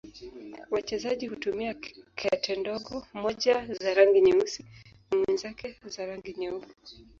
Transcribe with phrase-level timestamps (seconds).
[0.71, 1.73] Wachezaji hutumia
[2.15, 4.65] kete ndogo, mmoja za rangi nyeusi
[5.11, 6.67] na mwenzake za rangi nyeupe.